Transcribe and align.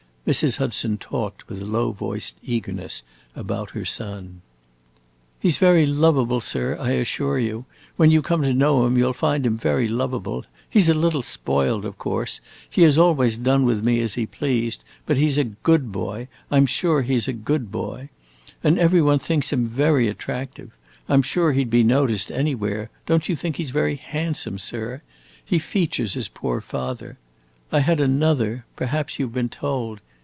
Mrs. 0.23 0.57
Hudson 0.57 0.99
talked 0.99 1.49
with 1.49 1.63
low 1.63 1.93
voiced 1.93 2.37
eagerness 2.43 3.01
about 3.35 3.71
her 3.71 3.83
son. 3.83 4.41
"He 5.39 5.49
's 5.49 5.57
very 5.57 5.87
lovable, 5.87 6.41
sir, 6.41 6.77
I 6.79 6.91
assure 6.91 7.39
you. 7.39 7.65
When 7.95 8.11
you 8.11 8.21
come 8.21 8.43
to 8.43 8.53
know 8.53 8.85
him 8.85 8.99
you 8.99 9.09
'll 9.09 9.13
find 9.13 9.43
him 9.47 9.57
very 9.57 9.87
lovable. 9.87 10.45
He 10.69 10.79
's 10.79 10.87
a 10.89 10.93
little 10.93 11.23
spoiled, 11.23 11.85
of 11.85 11.97
course; 11.97 12.39
he 12.69 12.83
has 12.83 12.99
always 12.99 13.35
done 13.35 13.65
with 13.65 13.83
me 13.83 13.99
as 13.99 14.13
he 14.13 14.27
pleased; 14.27 14.83
but 15.07 15.17
he 15.17 15.27
's 15.27 15.39
a 15.39 15.43
good 15.63 15.91
boy, 15.91 16.27
I 16.51 16.57
'm 16.57 16.67
sure 16.67 17.01
he 17.01 17.17
's 17.17 17.27
a 17.27 17.33
good 17.33 17.71
boy. 17.71 18.09
And 18.63 18.77
every 18.77 19.01
one 19.01 19.17
thinks 19.19 19.51
him 19.51 19.67
very 19.67 20.07
attractive: 20.07 20.69
I 21.09 21.15
'm 21.15 21.23
sure 21.23 21.51
he 21.51 21.63
'd 21.65 21.71
be 21.71 21.83
noticed, 21.83 22.31
anywhere. 22.31 22.91
Don't 23.07 23.27
you 23.27 23.35
think 23.35 23.55
he 23.55 23.63
's 23.63 23.71
very 23.71 23.95
handsome, 23.95 24.59
sir? 24.59 25.01
He 25.43 25.57
features 25.57 26.13
his 26.13 26.27
poor 26.27 26.61
father. 26.61 27.17
I 27.71 27.79
had 27.79 27.99
another 27.99 28.65
perhaps 28.75 29.17
you 29.17 29.25
've 29.27 29.33
been 29.33 29.49
told. 29.49 29.99